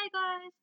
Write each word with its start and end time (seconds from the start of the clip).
Hey 0.00 0.08
guys, 0.16 0.56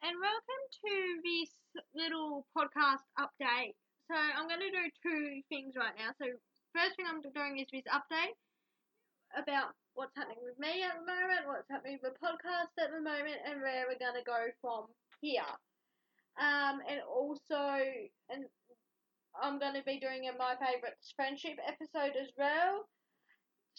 and 0.00 0.16
welcome 0.16 0.64
to 0.80 0.94
this 1.20 1.52
little 1.92 2.48
podcast 2.56 3.04
update. 3.20 3.76
So 4.08 4.16
I'm 4.16 4.48
going 4.48 4.64
to 4.64 4.72
do 4.72 4.88
two 5.04 5.44
things 5.52 5.76
right 5.76 5.92
now. 5.92 6.16
So 6.16 6.24
first 6.72 6.96
thing 6.96 7.04
I'm 7.04 7.20
doing 7.20 7.60
is 7.60 7.68
this 7.68 7.84
update 7.92 8.32
about 9.36 9.76
what's 9.92 10.16
happening 10.16 10.40
with 10.40 10.56
me 10.56 10.88
at 10.88 10.96
the 10.96 11.04
moment, 11.04 11.44
what's 11.44 11.68
happening 11.68 12.00
with 12.00 12.16
the 12.16 12.16
podcast 12.16 12.72
at 12.80 12.88
the 12.88 13.04
moment, 13.04 13.36
and 13.44 13.60
where 13.60 13.84
we're 13.84 14.00
going 14.00 14.16
to 14.16 14.24
go 14.24 14.48
from 14.64 14.88
here. 15.20 15.52
Um, 16.40 16.80
and 16.88 17.04
also, 17.04 17.60
and 18.32 18.48
I'm 19.36 19.60
going 19.60 19.76
to 19.76 19.84
be 19.84 20.00
doing 20.00 20.32
a 20.32 20.32
my 20.32 20.56
favourites 20.56 21.12
friendship 21.12 21.60
episode 21.60 22.16
as 22.16 22.32
well. 22.40 22.88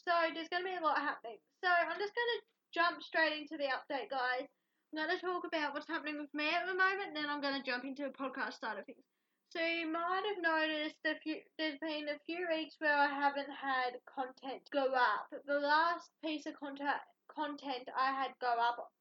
So 0.05 0.13
there's 0.37 0.53
going 0.53 0.61
to 0.61 0.69
be 0.69 0.77
a 0.77 0.85
lot 0.85 1.01
happening. 1.01 1.41
So 1.65 1.69
I'm 1.73 1.97
just 1.97 2.13
going 2.13 2.33
to 2.37 2.41
jump 2.77 3.01
straight 3.01 3.41
into 3.41 3.57
the 3.57 3.73
update, 3.73 4.13
guys. 4.13 4.45
I'm 4.89 5.05
going 5.05 5.13
to 5.13 5.21
talk 5.21 5.45
about 5.45 5.77
what's 5.77 5.87
happening 5.87 6.17
with 6.17 6.33
me 6.33 6.49
at 6.49 6.65
the 6.65 6.73
moment, 6.73 7.13
then 7.13 7.29
I'm 7.29 7.45
going 7.45 7.53
to 7.53 7.61
jump 7.61 7.85
into 7.85 8.09
a 8.09 8.13
podcast 8.13 8.57
side 8.57 8.81
of 8.81 8.89
things. 8.89 9.05
So 9.53 9.61
you 9.61 9.85
might 9.85 10.25
have 10.25 10.41
noticed 10.41 10.97
few, 11.21 11.41
there's 11.57 11.77
been 11.77 12.09
a 12.09 12.21
few 12.25 12.45
weeks 12.49 12.77
where 12.77 12.93
I 12.93 13.09
haven't 13.09 13.49
had 13.49 13.97
content 14.05 14.65
go 14.73 14.93
up. 14.93 15.29
The 15.45 15.61
last 15.61 16.09
piece 16.25 16.45
of 16.45 16.53
content 16.57 17.01
content 17.29 17.85
I 17.93 18.13
had 18.13 18.33
go 18.41 18.49
up 18.49 18.93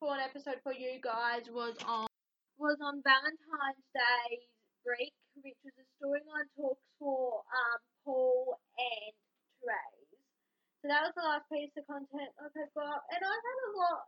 for 0.00 0.16
an 0.16 0.20
episode 0.20 0.60
for 0.64 0.72
you 0.72 1.00
guys 1.00 1.48
was 1.52 1.76
on 1.84 2.08
was 2.56 2.76
on 2.84 3.00
Valentine's 3.04 3.88
Day 3.96 4.48
break, 4.84 5.12
which 5.40 5.56
was 5.64 5.76
a 5.76 5.86
storyline 5.96 6.48
talks 6.56 6.84
for 6.98 7.44
um, 7.48 7.80
Paul 8.04 8.60
and 8.76 9.14
Therese. 9.60 10.20
So 10.80 10.88
that 10.88 11.04
was 11.04 11.16
the 11.16 11.24
last 11.24 11.48
piece 11.52 11.72
of 11.80 11.84
content 11.88 12.28
I've 12.40 12.52
had 12.52 12.72
go 12.76 12.84
up, 12.84 13.04
and 13.08 13.20
I've 13.24 13.44
had 13.44 13.60
a 13.68 13.72
lot 13.76 14.04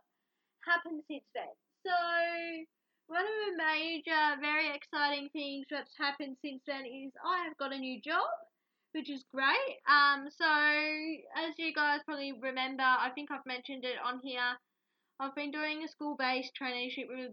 happened 0.65 1.01
since 1.07 1.25
then. 1.33 1.51
So, 1.85 1.95
one 3.11 3.27
of 3.27 3.37
the 3.43 3.57
major, 3.59 4.39
very 4.39 4.71
exciting 4.73 5.27
things 5.33 5.65
that's 5.69 5.91
happened 5.97 6.37
since 6.41 6.61
then 6.65 6.85
is 6.85 7.11
I 7.25 7.43
have 7.43 7.57
got 7.57 7.73
a 7.73 7.77
new 7.77 7.99
job, 7.99 8.29
which 8.93 9.09
is 9.09 9.25
great. 9.33 9.75
Um, 9.83 10.31
so 10.31 10.47
as 10.47 11.51
you 11.57 11.73
guys 11.73 11.99
probably 12.05 12.33
remember, 12.39 12.83
I 12.83 13.09
think 13.13 13.29
I've 13.29 13.45
mentioned 13.45 13.83
it 13.83 13.99
on 13.99 14.21
here. 14.23 14.55
I've 15.19 15.35
been 15.35 15.51
doing 15.51 15.83
a 15.83 15.89
school-based 15.89 16.51
traineeship 16.55 17.07
with 17.09 17.31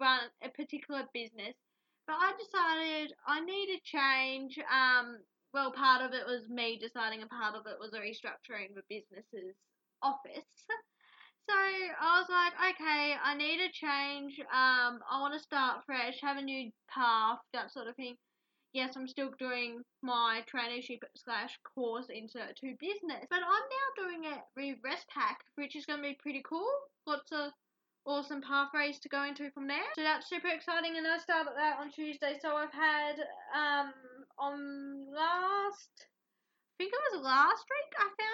run 0.00 0.20
a 0.42 0.48
particular 0.48 1.04
business, 1.14 1.54
but 2.06 2.16
I 2.18 2.32
decided 2.34 3.12
I 3.26 3.40
need 3.40 3.68
a 3.70 3.80
change. 3.84 4.58
Um, 4.66 5.18
well, 5.54 5.70
part 5.70 6.02
of 6.02 6.12
it 6.12 6.26
was 6.26 6.48
me 6.48 6.78
deciding, 6.80 7.20
and 7.20 7.30
part 7.30 7.54
of 7.54 7.66
it 7.66 7.78
was 7.78 7.92
a 7.92 8.00
restructuring 8.02 8.74
the 8.74 8.82
business's 8.88 9.54
office. 10.02 10.46
So 11.50 11.56
I 11.56 12.20
was 12.22 12.30
like, 12.30 12.54
okay, 12.74 13.14
I 13.18 13.34
need 13.34 13.58
a 13.58 13.72
change. 13.74 14.38
Um, 14.38 15.02
I 15.10 15.18
want 15.18 15.34
to 15.34 15.40
start 15.40 15.82
fresh, 15.84 16.14
have 16.22 16.36
a 16.36 16.42
new 16.42 16.70
path, 16.88 17.38
that 17.52 17.72
sort 17.72 17.88
of 17.88 17.96
thing. 17.96 18.14
Yes, 18.72 18.94
I'm 18.94 19.08
still 19.08 19.30
doing 19.36 19.82
my 20.00 20.42
traineeship 20.46 21.02
slash 21.16 21.58
course 21.74 22.06
insert 22.08 22.54
to 22.58 22.76
business, 22.78 23.26
but 23.28 23.42
I'm 23.42 23.66
now 23.66 23.88
doing 23.98 24.24
it 24.30 24.38
with 24.54 24.78
Westpac, 24.86 25.42
which 25.56 25.74
is 25.74 25.86
going 25.86 25.98
to 25.98 26.08
be 26.08 26.18
pretty 26.22 26.42
cool. 26.48 26.70
Lots 27.04 27.32
of 27.32 27.50
awesome 28.06 28.42
pathways 28.42 29.00
to 29.00 29.08
go 29.08 29.24
into 29.24 29.50
from 29.50 29.66
there. 29.66 29.90
So 29.96 30.04
that's 30.04 30.28
super 30.28 30.48
exciting, 30.54 30.98
and 30.98 31.06
I 31.06 31.18
started 31.18 31.54
that 31.56 31.80
on 31.80 31.90
Tuesday. 31.90 32.38
So 32.40 32.54
I've 32.54 32.72
had 32.72 33.18
um 33.58 33.92
on 34.38 35.06
last 35.10 36.06
I 36.80 36.84
think 36.86 36.92
it 36.94 37.16
was 37.16 37.24
last 37.24 37.64
week 37.66 37.92
I 37.98 38.06
found 38.06 38.29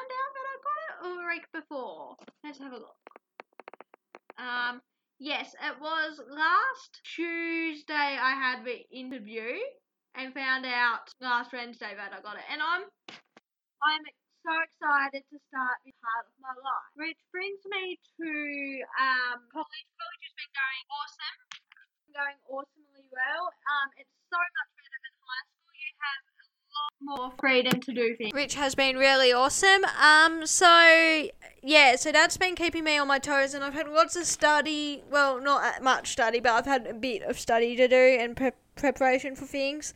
Week 1.06 1.46
before. 1.54 2.18
Let's 2.42 2.58
have 2.58 2.74
a 2.74 2.82
look. 2.82 2.98
Um, 4.42 4.82
yes, 5.22 5.54
it 5.54 5.78
was 5.78 6.18
last 6.26 6.98
Tuesday 7.14 8.18
I 8.18 8.34
had 8.34 8.66
the 8.66 8.82
interview 8.90 9.54
and 10.18 10.34
found 10.34 10.66
out 10.66 11.06
last 11.22 11.54
Wednesday 11.54 11.94
that 11.94 12.10
I 12.10 12.18
got 12.26 12.42
it, 12.42 12.46
and 12.50 12.58
I'm 12.58 12.90
I'm 13.86 14.02
so 14.42 14.50
excited 14.50 15.22
to 15.30 15.38
start 15.46 15.78
this 15.86 15.94
part 16.02 16.26
of 16.26 16.34
my 16.42 16.54
life. 16.58 16.90
Which 16.98 17.20
brings 17.30 17.62
me 17.70 18.02
to 18.18 18.30
um 18.98 19.46
college. 19.54 19.86
College 19.94 20.22
has 20.26 20.34
been 20.34 20.52
going 20.58 20.84
awesome, 20.90 21.38
going 22.18 22.38
awesomely 22.50 23.06
well. 23.14 23.46
Um, 23.46 23.88
it's 23.94 24.10
so 24.26 24.42
much 24.42 24.70
better 24.74 24.98
than 25.06 25.14
high 25.22 25.46
school. 25.54 25.70
You 25.70 25.92
have 26.02 26.22
more 27.00 27.32
freedom 27.38 27.80
to 27.80 27.92
do 27.92 28.16
things. 28.16 28.32
Which 28.32 28.54
has 28.54 28.74
been 28.74 28.96
really 28.96 29.32
awesome. 29.32 29.84
Um, 30.00 30.46
so 30.46 31.28
yeah, 31.62 31.96
so 31.96 32.12
that's 32.12 32.36
been 32.36 32.54
keeping 32.54 32.84
me 32.84 32.98
on 32.98 33.08
my 33.08 33.18
toes, 33.18 33.54
and 33.54 33.64
I've 33.64 33.74
had 33.74 33.88
lots 33.88 34.16
of 34.16 34.24
study. 34.24 35.02
Well, 35.10 35.40
not 35.40 35.82
much 35.82 36.12
study, 36.12 36.40
but 36.40 36.52
I've 36.52 36.66
had 36.66 36.86
a 36.86 36.94
bit 36.94 37.22
of 37.22 37.38
study 37.38 37.76
to 37.76 37.88
do 37.88 38.18
and 38.20 38.36
pre- 38.36 38.52
preparation 38.76 39.34
for 39.36 39.46
things. 39.46 39.94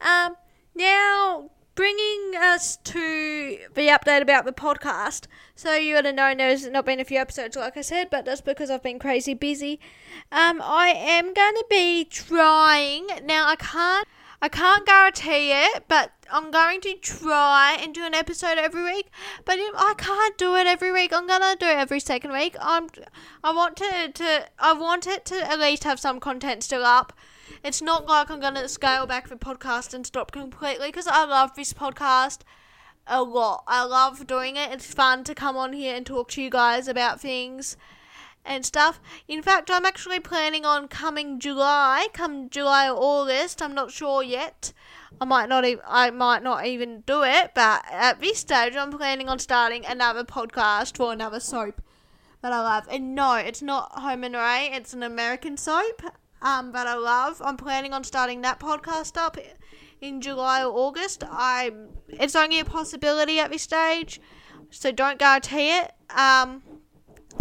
Um, 0.00 0.36
now 0.74 1.50
bringing 1.76 2.32
us 2.34 2.78
to 2.78 3.58
the 3.74 3.88
update 3.88 4.22
about 4.22 4.46
the 4.46 4.52
podcast. 4.52 5.26
So 5.54 5.74
you 5.74 5.94
would 5.94 6.06
have 6.06 6.14
known 6.14 6.38
there's 6.38 6.66
not 6.66 6.86
been 6.86 7.00
a 7.00 7.04
few 7.04 7.18
episodes, 7.18 7.54
like 7.54 7.76
I 7.76 7.82
said, 7.82 8.08
but 8.10 8.24
that's 8.24 8.40
because 8.40 8.70
I've 8.70 8.82
been 8.82 8.98
crazy 8.98 9.34
busy. 9.34 9.78
Um, 10.32 10.60
I 10.62 10.88
am 10.88 11.34
going 11.34 11.54
to 11.54 11.66
be 11.68 12.04
trying 12.04 13.06
now. 13.22 13.46
I 13.46 13.56
can't 13.56 14.08
I 14.40 14.48
can't 14.48 14.86
guarantee 14.86 15.52
it, 15.52 15.84
but 15.88 16.12
I'm 16.30 16.50
going 16.50 16.80
to 16.82 16.94
try 16.94 17.76
and 17.80 17.94
do 17.94 18.04
an 18.04 18.14
episode 18.14 18.58
every 18.58 18.84
week. 18.84 19.10
But 19.44 19.58
I 19.58 19.94
can't 19.96 20.36
do 20.36 20.54
it 20.56 20.66
every 20.66 20.92
week, 20.92 21.12
I'm 21.12 21.26
gonna 21.26 21.56
do 21.58 21.66
it 21.66 21.76
every 21.76 22.00
second 22.00 22.32
week. 22.32 22.56
I'm, 22.60 22.88
I 23.42 23.52
want 23.52 23.76
to, 23.76 24.12
to, 24.12 24.46
I 24.58 24.72
want 24.74 25.06
it 25.06 25.24
to 25.26 25.50
at 25.50 25.58
least 25.58 25.84
have 25.84 26.00
some 26.00 26.20
content 26.20 26.62
still 26.62 26.84
up. 26.84 27.12
It's 27.64 27.80
not 27.80 28.06
like 28.06 28.30
I'm 28.30 28.40
gonna 28.40 28.68
scale 28.68 29.06
back 29.06 29.28
the 29.28 29.36
podcast 29.36 29.94
and 29.94 30.06
stop 30.06 30.32
completely 30.32 30.88
because 30.88 31.06
I 31.06 31.24
love 31.24 31.54
this 31.54 31.72
podcast 31.72 32.40
a 33.06 33.22
lot. 33.22 33.64
I 33.66 33.84
love 33.84 34.26
doing 34.26 34.56
it. 34.56 34.72
It's 34.72 34.92
fun 34.92 35.24
to 35.24 35.34
come 35.34 35.56
on 35.56 35.72
here 35.72 35.94
and 35.94 36.04
talk 36.04 36.28
to 36.30 36.42
you 36.42 36.50
guys 36.50 36.88
about 36.88 37.20
things 37.20 37.76
and 38.46 38.64
stuff. 38.64 39.00
In 39.28 39.42
fact, 39.42 39.70
I'm 39.70 39.84
actually 39.84 40.20
planning 40.20 40.64
on 40.64 40.88
coming 40.88 41.38
July, 41.38 42.08
come 42.12 42.48
July 42.48 42.88
or 42.88 42.96
August. 42.96 43.60
I'm 43.60 43.74
not 43.74 43.90
sure 43.90 44.22
yet. 44.22 44.72
I 45.20 45.24
might 45.24 45.48
not. 45.48 45.64
E- 45.64 45.78
I 45.86 46.10
might 46.10 46.42
not 46.42 46.66
even 46.66 47.02
do 47.06 47.22
it. 47.22 47.52
But 47.54 47.84
at 47.90 48.20
this 48.20 48.38
stage, 48.38 48.76
I'm 48.76 48.90
planning 48.90 49.28
on 49.28 49.38
starting 49.38 49.84
another 49.84 50.24
podcast 50.24 50.96
for 50.96 51.12
another 51.12 51.40
soap 51.40 51.80
that 52.42 52.52
I 52.52 52.60
love. 52.60 52.86
And 52.90 53.14
no, 53.14 53.34
it's 53.34 53.62
not 53.62 53.92
Home 53.92 54.24
and 54.24 54.36
Away. 54.36 54.70
It's 54.72 54.92
an 54.94 55.02
American 55.02 55.56
soap. 55.56 56.02
Um, 56.42 56.72
that 56.72 56.86
I 56.86 56.94
love. 56.94 57.40
I'm 57.42 57.56
planning 57.56 57.94
on 57.94 58.04
starting 58.04 58.42
that 58.42 58.60
podcast 58.60 59.16
up 59.16 59.38
in 60.00 60.20
July 60.20 60.62
or 60.62 60.70
August. 60.70 61.24
I. 61.26 61.72
It's 62.08 62.36
only 62.36 62.60
a 62.60 62.64
possibility 62.64 63.40
at 63.40 63.50
this 63.50 63.62
stage, 63.62 64.20
so 64.70 64.92
don't 64.92 65.18
guarantee 65.18 65.70
it. 65.70 65.92
Um 66.10 66.62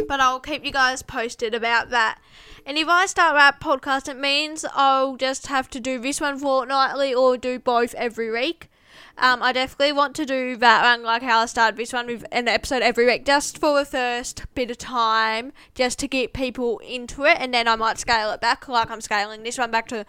but 0.07 0.19
I'll 0.19 0.39
keep 0.39 0.65
you 0.65 0.71
guys 0.71 1.01
posted 1.01 1.53
about 1.53 1.89
that. 1.89 2.19
And 2.65 2.77
if 2.77 2.87
I 2.87 3.05
start 3.05 3.35
that 3.35 3.59
podcast, 3.59 4.09
it 4.09 4.17
means 4.17 4.65
I'll 4.73 5.17
just 5.17 5.47
have 5.47 5.69
to 5.71 5.79
do 5.79 5.99
this 5.99 6.19
one 6.19 6.39
fortnightly 6.39 7.13
or 7.13 7.37
do 7.37 7.59
both 7.59 7.93
every 7.95 8.31
week. 8.31 8.69
Um, 9.17 9.41
I 9.41 9.53
definitely 9.53 9.93
want 9.93 10.15
to 10.17 10.25
do 10.25 10.57
that 10.57 10.83
one, 10.83 11.03
like 11.03 11.21
how 11.21 11.39
I 11.39 11.45
started 11.45 11.77
this 11.77 11.93
one 11.93 12.07
with 12.07 12.25
an 12.31 12.49
episode 12.49 12.81
every 12.81 13.05
week, 13.05 13.25
just 13.25 13.57
for 13.57 13.79
the 13.79 13.85
first 13.85 14.43
bit 14.55 14.71
of 14.71 14.77
time, 14.77 15.53
just 15.73 15.99
to 15.99 16.07
get 16.07 16.33
people 16.33 16.79
into 16.79 17.23
it, 17.23 17.37
and 17.39 17.53
then 17.53 17.67
I 17.67 17.77
might 17.77 17.97
scale 17.97 18.31
it 18.31 18.41
back, 18.41 18.67
like 18.67 18.91
I'm 18.91 18.99
scaling 18.99 19.43
this 19.43 19.57
one 19.57 19.71
back 19.71 19.87
to 19.87 20.05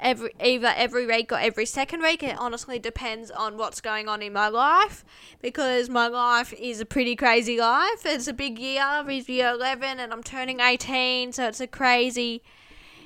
every 0.00 0.34
either 0.42 0.72
every 0.76 1.06
week 1.06 1.32
or 1.32 1.38
every 1.38 1.66
second 1.66 2.02
week. 2.02 2.22
It 2.22 2.36
honestly 2.38 2.78
depends 2.78 3.30
on 3.30 3.56
what's 3.56 3.80
going 3.80 4.08
on 4.08 4.22
in 4.22 4.32
my 4.32 4.48
life 4.48 5.04
because 5.40 5.88
my 5.88 6.08
life 6.08 6.52
is 6.52 6.80
a 6.80 6.86
pretty 6.86 7.16
crazy 7.16 7.58
life. 7.58 8.04
It's 8.04 8.28
a 8.28 8.32
big 8.32 8.58
year. 8.58 9.04
It's 9.08 9.28
year 9.28 9.50
eleven, 9.50 10.00
and 10.00 10.12
I'm 10.12 10.22
turning 10.22 10.60
eighteen, 10.60 11.32
so 11.32 11.48
it's 11.48 11.60
a 11.60 11.66
crazy 11.66 12.42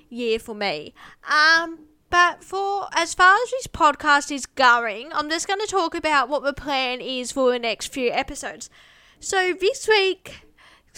year 0.08 0.38
for 0.38 0.54
me. 0.54 0.94
Um. 1.30 1.80
But 2.10 2.42
for 2.42 2.88
as 2.94 3.12
far 3.12 3.34
as 3.34 3.50
this 3.50 3.66
podcast 3.66 4.32
is 4.32 4.46
going, 4.46 5.12
I'm 5.12 5.28
just 5.28 5.46
going 5.46 5.60
to 5.60 5.66
talk 5.66 5.94
about 5.94 6.30
what 6.30 6.42
the 6.42 6.54
plan 6.54 7.02
is 7.02 7.32
for 7.32 7.50
the 7.50 7.58
next 7.58 7.92
few 7.92 8.10
episodes. 8.10 8.70
So 9.20 9.52
this 9.52 9.86
week, 9.86 10.47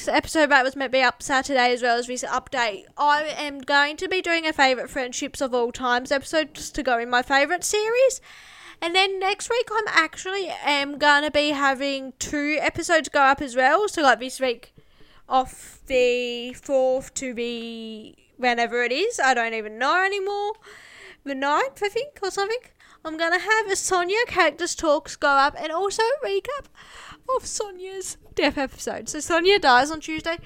episode 0.08 0.50
that 0.50 0.64
was 0.64 0.76
meant 0.76 0.92
to 0.92 0.98
be 0.98 1.02
up 1.02 1.22
Saturday 1.22 1.72
as 1.72 1.82
well 1.82 1.98
as 1.98 2.06
this 2.06 2.24
update. 2.24 2.84
I 2.96 3.34
am 3.36 3.58
going 3.58 3.96
to 3.98 4.08
be 4.08 4.20
doing 4.20 4.46
a 4.46 4.52
favourite 4.52 4.90
friendships 4.90 5.40
of 5.40 5.54
all 5.54 5.72
times 5.72 6.12
episode 6.12 6.54
just 6.54 6.74
to 6.76 6.82
go 6.82 6.98
in 6.98 7.10
my 7.10 7.22
favourite 7.22 7.64
series. 7.64 8.20
And 8.82 8.94
then 8.94 9.18
next 9.18 9.50
week 9.50 9.68
I'm 9.70 9.88
actually 9.88 10.48
am 10.48 10.98
gonna 10.98 11.30
be 11.30 11.50
having 11.50 12.12
two 12.18 12.56
episodes 12.60 13.08
go 13.08 13.20
up 13.20 13.42
as 13.42 13.54
well. 13.54 13.88
So 13.88 14.02
like 14.02 14.20
this 14.20 14.40
week 14.40 14.74
off 15.28 15.80
the 15.86 16.54
fourth 16.54 17.14
to 17.14 17.34
be 17.34 18.16
whenever 18.36 18.82
it 18.82 18.92
is. 18.92 19.20
I 19.20 19.34
don't 19.34 19.54
even 19.54 19.78
know 19.78 20.02
anymore. 20.04 20.52
The 21.24 21.34
ninth, 21.34 21.82
I 21.82 21.88
think, 21.88 22.18
or 22.22 22.30
something. 22.30 22.60
I'm 23.04 23.16
gonna 23.16 23.38
have 23.38 23.66
a 23.66 23.76
Sonia 23.76 24.24
characters 24.26 24.74
talks 24.74 25.16
go 25.16 25.28
up 25.28 25.54
and 25.58 25.72
also 25.72 26.02
recap 26.24 26.66
of 27.36 27.46
Sonia's 27.46 28.18
death 28.34 28.58
episode. 28.58 29.08
So 29.08 29.20
Sonia 29.20 29.58
dies 29.58 29.90
on 29.90 30.00
Tuesday. 30.00 30.38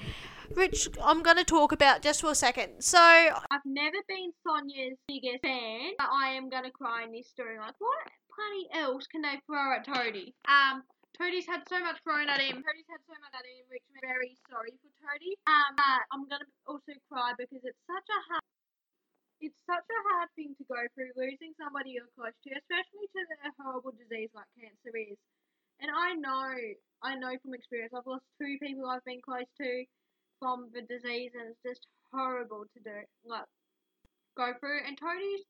which 0.53 0.87
I'm 1.01 1.23
to 1.23 1.43
talk 1.43 1.71
about 1.71 2.03
just 2.03 2.21
for 2.21 2.29
a 2.29 2.35
second. 2.35 2.81
So, 2.83 2.99
I've 2.99 3.65
never 3.65 3.97
been 4.07 4.31
Sonia's 4.45 4.97
biggest 5.07 5.41
fan, 5.41 5.97
but 5.97 6.07
I 6.11 6.37
am 6.37 6.49
gonna 6.49 6.69
cry 6.71 7.03
in 7.03 7.11
this 7.11 7.27
story. 7.27 7.57
Like, 7.57 7.73
what 7.79 7.97
bloody 8.29 8.67
else 8.85 9.07
can 9.07 9.21
they 9.21 9.41
throw 9.47 9.73
at 9.73 9.85
Toadie? 9.87 10.35
Um, 10.47 10.83
Toadie's 11.17 11.47
had 11.47 11.63
so 11.67 11.79
much 11.79 11.97
thrown 12.03 12.29
at 12.29 12.39
him. 12.39 12.61
Toadie's 12.61 12.85
had 12.91 13.01
so 13.07 13.17
much 13.19 13.33
at 13.33 13.41
him, 13.47 13.65
which 13.71 13.81
I'm 13.89 14.01
very 14.05 14.37
sorry 14.51 14.75
for 14.83 14.91
Toadie. 15.01 15.35
Um, 15.47 15.73
I'm 16.11 16.27
gonna 16.29 16.45
also 16.67 16.93
cry 17.09 17.33
because 17.37 17.63
it's 17.63 17.81
such 17.87 18.07
a 18.11 18.19
hard. 18.29 18.43
It's 19.45 19.61
such 19.69 19.85
a 19.85 20.01
hard 20.09 20.29
thing 20.33 20.57
to 20.57 20.65
go 20.65 20.81
through, 20.97 21.13
losing 21.13 21.53
somebody 21.61 21.93
you're 21.93 22.09
close 22.17 22.33
to, 22.33 22.49
especially 22.57 23.05
to 23.13 23.21
a 23.45 23.53
horrible 23.61 23.93
disease 23.93 24.33
like 24.33 24.49
cancer 24.57 24.89
is. 24.89 25.21
And 25.77 25.93
I 25.93 26.17
know, 26.17 26.49
I 27.05 27.13
know 27.13 27.37
from 27.45 27.53
experience, 27.53 27.93
I've 27.93 28.09
lost 28.09 28.25
two 28.41 28.57
people 28.57 28.89
I've 28.89 29.05
been 29.05 29.21
close 29.21 29.45
to 29.61 29.85
from 30.41 30.73
the 30.73 30.81
disease, 30.81 31.37
and 31.37 31.53
it's 31.53 31.61
just 31.61 31.85
horrible 32.09 32.65
to 32.73 32.79
do, 32.81 32.97
like, 33.21 33.45
go 34.33 34.57
through. 34.57 34.81
And 34.81 34.97
Toadie's 34.97 35.45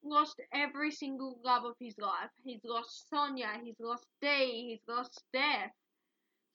lost 0.00 0.40
every 0.52 0.90
single 0.90 1.36
love 1.44 1.64
of 1.64 1.76
his 1.80 1.94
life. 1.98 2.32
He's 2.44 2.64
lost 2.64 3.10
Sonia, 3.10 3.60
he's 3.62 3.76
lost 3.80 4.06
Dee, 4.22 4.72
he's 4.72 4.84
lost 4.88 5.20
Steph. 5.28 5.72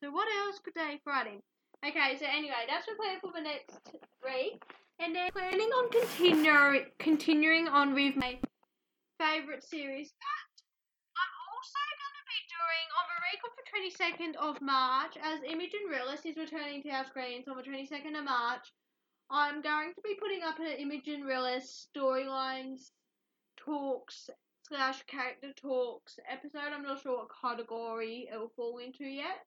So 0.02 0.10
what 0.10 0.28
else 0.42 0.60
could 0.64 0.74
they 0.74 0.98
at 0.98 1.28
him? 1.28 1.42
Okay, 1.86 2.18
so 2.18 2.26
anyway, 2.26 2.66
that's 2.68 2.86
the 2.86 2.96
plan 2.96 3.20
for 3.22 3.32
the 3.36 3.42
next 3.42 3.78
week. 4.24 4.59
And 5.00 5.16
then 5.16 5.32
planning 5.32 5.70
on 5.70 5.90
continue, 5.90 6.86
continuing 7.00 7.68
on 7.70 7.94
with 7.94 8.18
my 8.18 8.38
favourite 9.18 9.64
series. 9.64 10.12
But 10.12 10.52
I'm 11.16 11.34
also 11.56 11.82
going 12.04 12.18
to 12.20 12.26
be 12.28 12.42
doing 12.52 12.88
on 13.00 13.06
the 13.08 13.24
week 13.24 13.42
of 13.48 13.54
the 13.56 13.68
22nd 13.72 14.34
of 14.44 14.62
March, 14.62 15.16
as 15.24 15.40
Imogen 15.44 15.88
Willis 15.90 16.26
is 16.26 16.36
returning 16.36 16.84
to 16.84 16.90
our 16.90 17.06
screens 17.06 17.48
on 17.48 17.56
the 17.56 17.64
22nd 17.64 18.18
of 18.18 18.26
March. 18.26 18.68
I'm 19.32 19.62
going 19.62 19.94
to 19.94 20.02
be 20.04 20.18
putting 20.20 20.44
up 20.44 20.60
an 20.60 20.66
Imogen 20.78 21.26
Willis 21.26 21.88
storylines 21.96 22.92
talks 23.58 24.30
slash 24.68 25.04
character 25.04 25.54
talks 25.56 26.20
episode. 26.30 26.74
I'm 26.74 26.84
not 26.84 27.02
sure 27.02 27.18
what 27.20 27.30
category 27.42 28.28
it 28.32 28.38
will 28.38 28.52
fall 28.56 28.80
into 28.80 29.06
yet. 29.06 29.46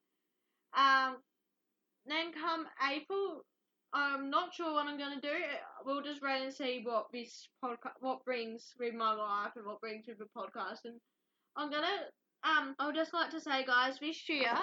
Um, 0.76 1.16
then 2.06 2.32
come 2.32 2.66
April, 2.90 3.44
I'm 3.92 4.30
not 4.30 4.54
sure 4.54 4.72
what 4.72 4.86
I'm 4.86 4.96
gonna 4.98 5.20
do. 5.20 5.36
We'll 5.84 6.02
just 6.02 6.22
wait 6.22 6.42
and 6.42 6.52
see 6.52 6.80
what 6.82 7.12
this 7.12 7.48
podcast, 7.62 8.00
what 8.00 8.24
brings 8.24 8.72
with 8.80 8.94
my 8.94 9.12
life 9.12 9.52
and 9.56 9.66
what 9.66 9.80
brings 9.80 10.06
with 10.08 10.18
the 10.18 10.28
podcast. 10.36 10.84
And 10.84 10.96
I'm 11.56 11.70
gonna, 11.70 12.08
um, 12.42 12.74
I 12.78 12.86
would 12.86 12.96
just 12.96 13.12
like 13.12 13.30
to 13.30 13.40
say, 13.40 13.64
guys, 13.64 13.98
this 14.00 14.28
year, 14.28 14.54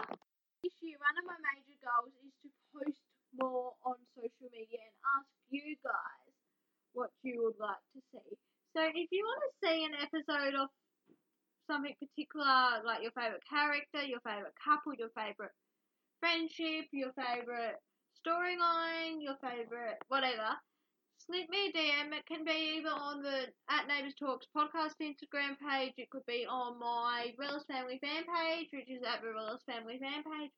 this 0.63 0.73
year, 0.81 0.97
one 0.97 1.15
of 1.21 1.25
my 1.29 1.37
major 1.53 1.77
goals 1.85 2.13
is 2.25 2.33
to 2.41 2.49
post 2.73 3.01
more 3.37 3.73
on 3.85 3.95
social 4.17 4.49
media 4.51 4.81
and 4.81 4.95
ask 5.21 5.29
you 5.49 5.77
guys 5.85 6.33
what 6.93 7.11
you 7.21 7.37
would 7.45 7.59
like 7.61 7.81
to 7.93 8.01
see. 8.09 8.33
So 8.73 8.81
if 8.81 9.09
you 9.11 9.21
want 9.25 9.41
to 9.45 9.51
see 9.61 9.85
an 9.85 9.93
episode 9.93 10.57
of 10.57 10.69
something 11.69 11.93
particular, 12.01 12.81
like 12.81 13.05
your 13.05 13.13
favourite 13.13 13.45
character, 13.45 14.01
your 14.01 14.21
favourite 14.25 14.57
couple, 14.57 14.97
your 14.97 15.13
favourite 15.13 15.53
friendship, 16.19 16.89
your 16.91 17.13
favourite 17.13 17.77
storyline, 18.25 19.21
your 19.21 19.35
favourite 19.41 19.97
whatever, 20.07 20.57
slip 21.17 21.49
me 21.49 21.69
a 21.69 21.77
DM. 21.77 22.13
It 22.13 22.25
can 22.25 22.43
be 22.43 22.77
either 22.79 22.89
on 22.89 23.21
the 23.21 23.47
at 23.69 23.87
Neighbours 23.87 24.15
Talks 24.15 24.47
podcast 24.55 24.95
Instagram 25.01 25.57
page, 25.59 25.93
it 25.97 26.09
could 26.09 26.25
be 26.25 26.45
on 26.49 26.79
my 26.79 27.33
Willis 27.37 27.63
Family 27.67 27.99
fan 28.01 28.23
page, 28.23 28.69
which 28.73 28.89
is 28.89 29.03
at 29.03 29.21
the 29.21 29.33
Willis 29.33 29.63
Family 29.65 29.99
fan 29.99 30.23
page, 30.23 30.51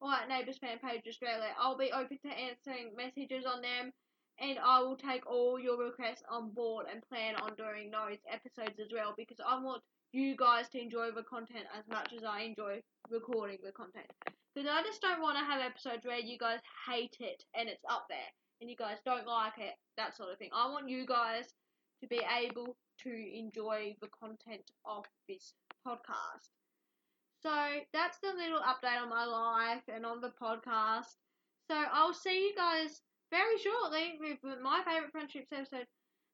or 0.00 0.12
at 0.12 0.28
Neighbours 0.28 0.58
fan 0.58 0.78
page 0.78 1.02
Australia. 1.08 1.54
I'll 1.58 1.78
be 1.78 1.92
open 1.92 2.18
to 2.24 2.32
answering 2.32 2.96
messages 2.96 3.44
on 3.44 3.62
them 3.62 3.92
and 4.40 4.58
I 4.58 4.80
will 4.80 4.96
take 4.96 5.26
all 5.26 5.60
your 5.60 5.78
requests 5.78 6.22
on 6.28 6.50
board 6.50 6.86
and 6.90 7.02
plan 7.08 7.36
on 7.36 7.54
doing 7.54 7.90
those 7.90 8.18
episodes 8.30 8.80
as 8.80 8.88
well 8.92 9.14
because 9.16 9.38
I 9.46 9.60
want 9.60 9.82
you 10.12 10.36
guys 10.36 10.68
to 10.70 10.80
enjoy 10.80 11.10
the 11.10 11.22
content 11.22 11.66
as 11.76 11.84
much 11.88 12.12
as 12.12 12.24
I 12.24 12.42
enjoy 12.42 12.82
recording 13.10 13.58
the 13.64 13.72
content. 13.72 14.06
Because 14.54 14.70
I 14.70 14.82
just 14.82 15.02
don't 15.02 15.20
want 15.20 15.38
to 15.38 15.44
have 15.44 15.60
episodes 15.60 16.06
where 16.06 16.18
you 16.18 16.38
guys 16.38 16.60
hate 16.88 17.16
it 17.20 17.42
and 17.54 17.68
it's 17.68 17.84
up 17.90 18.06
there 18.08 18.30
and 18.60 18.70
you 18.70 18.76
guys 18.76 18.98
don't 19.04 19.26
like 19.26 19.58
it, 19.58 19.74
that 19.96 20.16
sort 20.16 20.30
of 20.30 20.38
thing. 20.38 20.50
I 20.54 20.70
want 20.70 20.88
you 20.88 21.06
guys 21.06 21.52
to 22.00 22.06
be 22.06 22.20
able 22.40 22.76
to 23.02 23.10
enjoy 23.10 23.96
the 24.00 24.08
content 24.08 24.70
of 24.86 25.04
this 25.28 25.54
podcast. 25.86 26.54
So 27.42 27.50
that's 27.92 28.18
the 28.20 28.28
little 28.28 28.60
update 28.60 29.02
on 29.02 29.10
my 29.10 29.24
life 29.24 29.82
and 29.92 30.06
on 30.06 30.20
the 30.20 30.32
podcast. 30.40 31.18
So 31.70 31.76
I'll 31.92 32.14
see 32.14 32.48
you 32.48 32.54
guys 32.56 33.02
very 33.30 33.58
shortly 33.58 34.18
with 34.20 34.38
my 34.62 34.82
favourite 34.84 35.12
friendships 35.12 35.48
episode. 35.52 35.86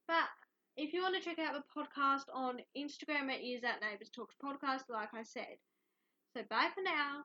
But 0.07 0.29
if 0.77 0.93
you 0.93 1.03
want 1.03 1.17
to 1.17 1.23
check 1.23 1.39
out 1.39 1.55
the 1.55 1.81
podcast 1.81 2.25
on 2.33 2.59
Instagram, 2.77 3.31
it 3.31 3.43
is 3.43 3.65
at 3.65 3.81
Neighbours 3.81 4.11
Talks 4.15 4.35
Podcast, 4.43 4.89
like 4.89 5.15
I 5.15 5.23
said. 5.23 5.57
So 6.37 6.43
bye 6.49 6.69
for 6.75 6.83
now. 6.83 7.25